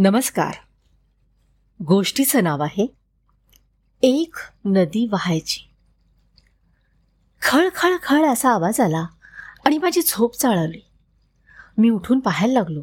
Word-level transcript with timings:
नमस्कार. 0.00 0.54
गोष्टीचं 1.84 2.44
नाव 2.44 2.62
आहे 2.62 2.94
एक 4.02 4.34
नदी 4.64 5.06
वाहायची. 5.06 5.60
खळ 7.42 7.68
खळ 7.74 7.92
खळ 8.02 8.24
असा 8.24 8.50
आवाज 8.50 8.80
आला 8.80 9.06
आणि 9.66 9.78
माझी 9.78 10.00
झोप 10.02 10.36
चाळवली 10.36 10.80
मी 11.78 11.90
उठून 11.90 12.20
पाहायला 12.20 12.52
लागलो. 12.52 12.82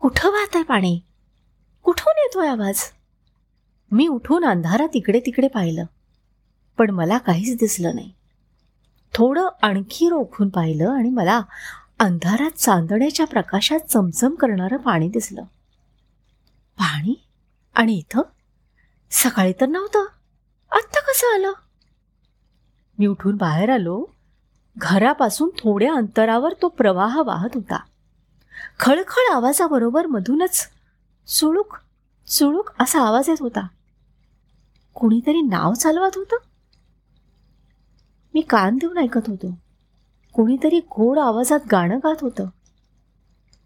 कुठं 0.00 0.30
वाहत 0.30 0.50
आहे 0.54 0.64
पाणी? 0.64 1.00
कुठून 1.82 2.14
येतोय 2.16 2.48
आवाज? 2.48 2.82
मी 3.92 4.06
उठून 4.06 4.44
अंधारात 4.44 4.96
इकडे 4.96 5.20
तिकडे 5.20 5.48
पाहिलं. 5.48 5.84
पण 6.78 6.90
मला 6.90 7.18
काहीच 7.18 7.56
दिसलं 7.56 7.94
नाही. 7.94 8.12
थोडं 9.14 9.48
आणखी 9.62 10.08
रोखून 10.08 10.48
पाहिलं 10.48 10.90
आणि 10.90 11.10
मला 11.10 11.40
अंधारात 11.98 12.50
चांदण्याच्या 12.50 13.26
प्रकाशात 13.26 13.80
चमचम 13.80 14.34
करणारं 14.34 14.76
पाणी 14.76 15.08
दिसलं. 15.08 15.42
पाणी 16.82 17.26
आणि 17.74 17.92
इथं? 17.92 18.22
सकाळी 19.10 19.52
तर 19.52 19.66
नव्हतं. 19.66 19.98
आत्ता 20.72 21.00
कसं 21.00 21.34
आलं? 21.34 21.52
मी 22.98 23.06
उठून 23.06 23.36
बाहेर 23.36 23.70
आलो. 23.70 24.04
घरापासून 24.76 25.48
थोड्या 25.48 25.94
अंतरावर 25.94 26.52
तो 26.62 26.68
प्रवाह 26.68 27.20
वाहत 27.20 27.48
होता. 27.54 27.80
खळखळ 28.80 29.32
आवाजाबरोबर 29.32 30.06
मधूनच 30.06 30.68
चुळूक 31.26 31.76
चुळूक 32.26 32.70
असा 32.80 33.00
आवाज 33.00 33.28
येत 33.28 33.36
होता. 33.40 33.66
कुणीतरी 34.94 35.40
नाव 35.40 35.74
चालवत 35.74 36.10
होतं? 36.14 36.36
मी 38.34 38.40
कान 38.40 38.76
देऊन 38.76 38.98
ऐकत 38.98 39.20
होतो. 39.26 39.58
कुणीतरी 40.32 40.80
गोड 40.80 41.18
आवाजात 41.18 41.60
गाणं 41.72 41.98
गात 41.98 42.16
होतं. 42.20 42.44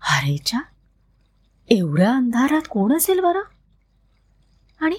अरेच्या 0.00 0.60
एवढ्या 1.68 2.16
अंधारात 2.16 2.62
कोण 2.70 2.96
असेल 2.96 3.20
बरं? 3.20 3.40
आणि 4.80 4.96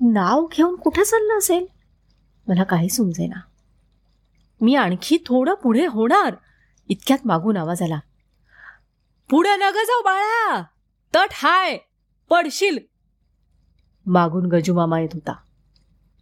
नाव 0.00 0.46
घेऊन 0.46 0.76
कुठे 0.76 1.04
चाललं 1.04 1.38
असेल? 1.38 1.66
मला 2.48 2.64
काही 2.64 2.88
समजेना. 2.88 3.40
मी 4.60 4.74
आणखी 4.74 5.18
थोडं 5.26 5.54
पुढे 5.54 5.86
होणार 5.86 6.34
इतक्यात 6.88 7.18
मागून 7.24 7.56
आवाज 7.56 7.82
आला. 7.82 7.98
पुढे 9.30 9.56
नग 9.56 9.72
जाऊ 9.72 10.02
बाळा! 10.02 10.62
तट 11.14 11.28
हाय! 11.32 11.78
पडशील! 12.30 12.78
मागून 14.06 14.46
गजूमामा 14.46 15.00
येत 15.00 15.08
होता. 15.12 15.32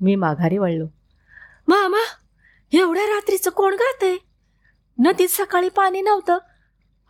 मी 0.00 0.14
माघारी 0.14 0.58
वळलो. 0.58 0.86
मामा 1.68 1.98
एवढ्या 2.72 3.04
रात्रीचं 3.04 3.50
कोण 3.50 3.74
गाते 3.74 4.18
नदीत 4.98 5.28
सकाळी 5.28 5.68
पाणी 5.68 6.00
नव्हतं. 6.00 6.38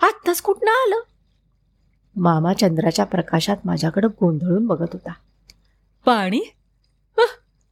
आत्ताच 0.03 0.43
कुठनं 0.43 0.71
आलं? 0.71 1.12
मामा 2.17 2.53
चंद्राच्या 2.53 3.05
प्रकाशात 3.05 3.57
माझ्याकडं 3.65 4.09
गोंधळून 4.09 4.67
बघत 4.67 4.89
होता. 4.93 5.13
पाणी? 6.05 6.41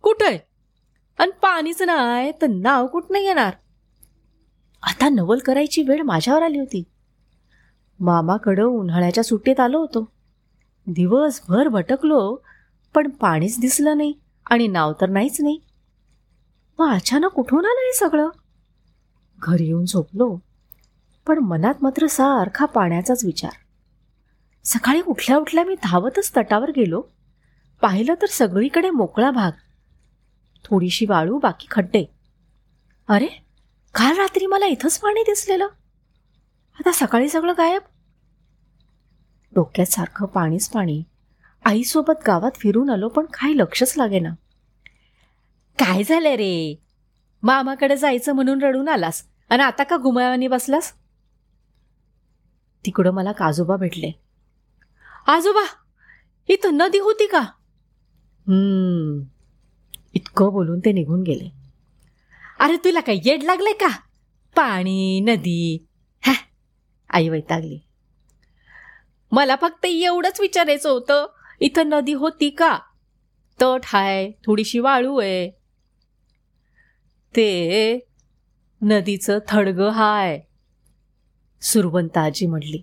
कुठं 0.02 0.26
आहे 0.26 0.38
आणि 1.18 1.30
पाणीच 1.42 1.82
नाही 1.82 2.32
तर 2.42 2.46
नाव 2.46 2.86
कुठनं 2.86 3.18
येणार? 3.18 3.52
आता 4.82 5.08
नवल 5.08 5.38
करायची 5.38 5.82
वेळ 5.82 6.02
माझ्यावर 6.02 6.42
आली 6.42 6.58
होती. 6.58 6.82
मामाकडं 8.00 8.64
उन्हाळ्याच्या 8.64 9.24
सुट्टीत 9.24 9.60
आलो 9.60 9.78
होतो. 9.78 10.08
दिवसभर 10.86 11.68
भटकलो 11.68 12.36
पण 12.94 13.10
पाणीच 13.10 13.60
दिसलं 13.60 13.96
नाही 13.96 14.12
आणि 14.50 14.66
नाव 14.66 14.92
तर 15.00 15.08
नाहीच 15.08 15.40
नाही. 15.40 15.60
मग 16.78 16.94
अचानक 16.94 17.32
कुठून 17.32 17.64
आलं 17.64 17.80
हे 17.80 17.92
सगळं? 17.92 18.28
घरी 19.38 19.66
येऊन 19.66 19.84
झोपलो 19.84 20.36
पण 21.26 21.38
मनात 21.38 21.74
मात्र 21.82 22.06
सारखा 22.06 22.64
पाण्याचाच 22.64 23.24
विचार. 23.24 23.52
सकाळी 24.64 25.02
उठल्या 25.06 25.38
उठल्या 25.38 25.64
मी 25.64 25.74
धावतच 25.82 26.32
तटावर 26.36 26.70
गेलो. 26.70 27.02
पाहिलं 27.80 28.14
तर 28.14 28.26
सगळीकडे 28.26 28.90
मोकळा 28.90 29.30
भाग. 29.30 29.50
थोडीशी 30.64 31.06
वाळू 31.06 31.38
बाकी 31.38 31.66
खड्डे. 31.70 32.04
अरे 33.08 33.26
काल 33.94 34.16
रात्री 34.16 34.46
मला 34.46 34.66
इथंच 34.66 34.98
पाणी 34.98 35.22
दिसलेलं. 35.22 35.64
आता 36.80 36.92
सकाळी 36.92 37.28
सगळं 37.28 37.52
गायब. 37.58 37.82
डोक्यात 39.54 39.86
सारखं 39.86 40.26
पाणीच 40.26 40.68
पाणी. 40.68 41.02
आईसोबत 41.64 42.26
गावात 42.26 42.50
फिरून 42.56 42.90
आलो 42.90 43.08
पण 43.08 43.24
काही 43.24 43.58
लक्षच 43.58 43.94
लागेना. 43.96 44.30
काय 45.78 46.04
झालं 46.04 46.28
रे? 46.28 46.82
मामाकडे 47.42 47.96
जायचं 47.96 48.32
म्हणून 48.32 48.62
रडून 48.62 48.88
आलास 48.88 49.24
आणि 49.50 49.62
आता 49.62 49.82
का 49.82 49.96
घुमावानी 49.96 50.48
बसलास? 50.48 50.92
तिकडं 52.86 53.10
मला 53.10 53.32
काजोबा 53.32 53.76
भेटले. 53.76 54.29
आजोबा 55.26 55.64
इथं 56.48 56.74
नदी 56.74 56.98
होती 56.98 57.26
का? 57.26 57.40
हम्म. 58.48 59.22
इतकं 60.14 60.52
बोलून 60.52 60.80
ते 60.80 60.92
निघून 60.92 61.22
गेले. 61.22 61.52
अरे 62.60 62.76
तुला 62.76 63.00
काही 63.00 63.20
येड 63.24 63.42
लागलंय 63.42 63.72
का? 63.72 63.88
पाणी 64.56 65.20
नदी 65.20 65.86
हा? 66.26 66.32
आई 67.10 67.28
वैतागली. 67.28 67.78
मला 69.32 69.56
फक्त 69.60 69.86
एवढंच 69.86 70.40
विचारायचं 70.40 70.90
होतं 70.90 71.26
इथं 71.60 71.88
नदी 71.88 72.12
होती 72.12 72.50
का? 72.50 72.78
तट 73.62 73.80
हाय 73.84 74.30
थोडीशी 74.30 74.78
वाळू 74.78 75.18
आहे. 75.18 75.50
ते 77.36 77.98
नदीचं 78.82 79.38
थडगं 79.48 79.88
हाय. 79.88 80.40
सुरवंत 81.62 82.16
आजी 82.16 82.46
म्हटली 82.46 82.82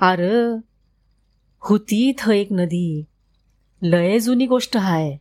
अरे 0.00 0.71
होती 1.64 2.08
इथं 2.08 2.32
एक 2.32 2.48
नदी. 2.50 3.04
लय 3.82 4.18
जुनी 4.18 4.46
गोष्ट 4.46 4.76
हाय. 4.76 5.16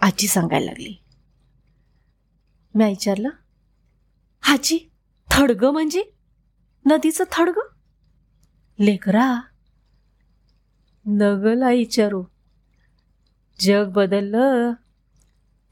आजी 0.00 0.28
सांगायला 0.28 0.66
लागली. 0.66 0.94
मी 2.74 2.84
विचारलं 2.84 3.28
आजी 4.48 4.90
थडगं 5.30 5.70
म्हणजे? 5.70 6.02
नदीचं 6.86 7.24
थडगं? 7.32 7.68
लेकरा 8.80 9.40
नगला 11.06 11.70
विचारू 11.70 12.24
जग 13.60 13.90
बदललं 13.92 14.72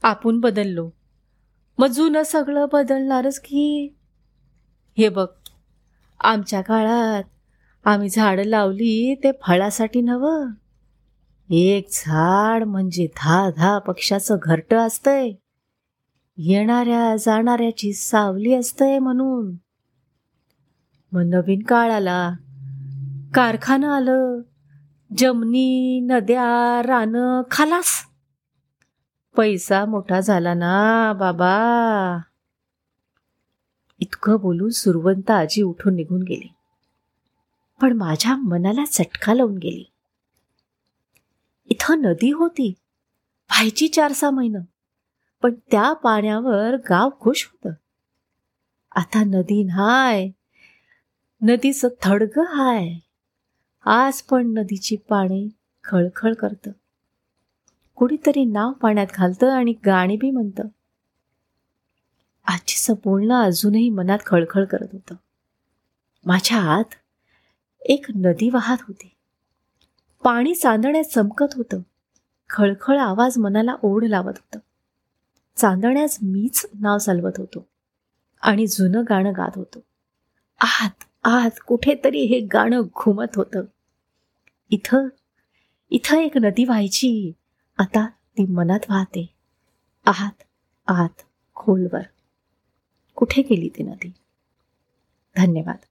आपण 0.03 0.39
बदललो. 0.39 0.89
मग 1.77 1.87
जुनं 1.87 2.23
सगळं 2.23 2.65
बदलणारच 2.73 3.39
की? 3.39 3.95
हे 4.97 5.09
बघ 5.09 5.27
आमच्या 6.19 6.61
काळात 6.61 7.23
आम्ही 7.85 8.09
झाडं 8.09 8.43
लावली 8.43 9.15
ते 9.15 9.31
फळासाठी 9.31 10.01
नवं 10.01 10.47
एक 11.49 11.87
झाड 11.91 12.63
म्हणजे 12.63 13.05
दहा 13.05 13.49
दहा 13.49 13.79
पक्षाचं 13.79 14.37
घरटं 14.41 14.77
असतंय. 14.77 15.31
येणाऱ्या 16.37 17.15
जाणाऱ्याची 17.15 17.93
सावली 17.93 18.53
असतंय 18.53 18.99
म्हणून. 18.99 19.55
मग 21.11 21.21
नवीन 21.25 21.61
काळ 21.61 21.91
आला. 21.91 22.33
कारखानं 23.33 23.87
आलं. 23.87 24.39
जमनी 25.17 25.99
नद्या 25.99 26.81
रानं 26.87 27.41
खालास. 27.51 28.05
पैसा 29.37 29.85
मोठा 29.85 30.19
झाला 30.19 30.53
ना 30.53 31.13
बाबा. 31.13 31.57
इतकं 33.99 34.37
बोलून 34.41 34.69
सुरवंत 34.69 35.31
आजी 35.31 35.61
उठून 35.61 35.95
निघून 35.95 36.23
गेली. 36.23 36.53
पण 37.83 37.93
माझ्या 37.93 38.37
मनाला 38.37 38.85
चटका 38.85 39.33
लावून 39.33 39.57
गेली. 39.57 39.83
इथं 41.65 42.01
नदी 42.01 42.31
होती. 42.31 42.67
व्हायची 43.49 43.87
चार 43.87 44.11
सहा 44.11 44.29
महिनं. 44.29 44.59
पण 45.41 45.53
त्या 45.71 45.93
पाण्यावर 45.93 46.75
गाव 46.89 47.09
खुश 47.19 47.49
होत. 47.51 47.73
आता 48.95 49.23
नदी 49.23 49.63
नाय 49.63 50.29
नदीचं 51.41 51.87
थडग 52.01 52.39
हाय. 52.39 52.95
आज 53.85 54.21
पण 54.21 54.53
नदीची 54.53 54.95
पाणी 54.95 55.49
खळखळ 55.83 56.33
करतं. 56.33 56.71
कुणीतरी 57.95 58.45
नाव 58.45 58.71
पाण्यात 58.71 59.07
घालतं 59.13 59.51
आणि 59.51 59.73
गाणी 59.85 60.15
बी 60.15 60.31
म्हणतं. 60.31 60.63
आजीचं 62.45 62.93
बोलणं 62.93 63.41
अजूनही 63.41 63.89
मनात 63.89 64.19
खळखळ 64.25 64.65
करत 64.65 64.87
होतं. 64.93 65.15
माझ्या 66.25 66.57
आत 66.57 66.95
एक 67.85 68.05
नदी 68.15 68.49
वाहत 68.49 68.77
होती. 68.87 69.15
पाणी 70.23 70.55
चांदण्यात 70.55 71.03
चमकत 71.03 71.45
होतं. 71.55 71.81
खळखळ 72.49 72.97
आवाज 72.97 73.37
मनाला 73.37 73.75
ओढ 73.83 74.05
लावत 74.05 74.33
होतं. 74.37 74.59
चांदण्यास 75.55 76.17
मीच 76.21 76.65
नाव 76.79 76.97
चालवत 76.97 77.31
होतो. 77.37 77.67
आणि 78.41 78.67
जुनं 78.67 79.03
गाणं 79.09 79.31
गात 79.37 79.51
होतो. 79.55 79.79
आत 80.59 81.03
आत 81.23 81.49
कुठेतरी 81.67 82.21
हे 82.21 82.39
गाणं 82.39 82.81
घुमत 82.81 83.35
होतं. 83.35 83.61
इथं 84.69 85.07
इथं 85.89 86.17
एक 86.17 86.37
नदी 86.37 86.63
व्हायची. 86.63 87.31
आता 87.77 88.05
ती 88.05 88.45
मनात 88.45 88.79
वाहते. 88.89 89.33
आहात 90.05 90.43
आत 90.87 91.21
खोलवर. 91.55 92.01
कुठे 93.15 93.41
गेली 93.41 93.69
ती 93.69 93.83
नदी? 93.83 94.11
धन्यवाद. 95.37 95.77